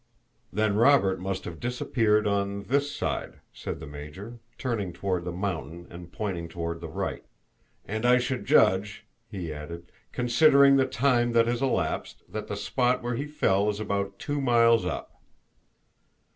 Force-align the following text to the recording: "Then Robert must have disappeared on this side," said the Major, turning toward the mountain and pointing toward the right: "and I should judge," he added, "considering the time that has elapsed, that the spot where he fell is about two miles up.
"Then 0.51 0.77
Robert 0.77 1.19
must 1.19 1.45
have 1.45 1.59
disappeared 1.59 2.25
on 2.25 2.63
this 2.63 2.91
side," 2.91 3.39
said 3.53 3.79
the 3.79 3.85
Major, 3.85 4.39
turning 4.57 4.93
toward 4.93 5.25
the 5.25 5.31
mountain 5.31 5.85
and 5.91 6.11
pointing 6.11 6.47
toward 6.47 6.81
the 6.81 6.89
right: 6.89 7.23
"and 7.85 8.03
I 8.03 8.17
should 8.17 8.45
judge," 8.47 9.05
he 9.29 9.53
added, 9.53 9.91
"considering 10.11 10.77
the 10.77 10.87
time 10.87 11.33
that 11.33 11.45
has 11.45 11.61
elapsed, 11.61 12.23
that 12.27 12.47
the 12.47 12.57
spot 12.57 13.03
where 13.03 13.13
he 13.13 13.27
fell 13.27 13.69
is 13.69 13.79
about 13.79 14.17
two 14.17 14.41
miles 14.41 14.87
up. 14.87 15.21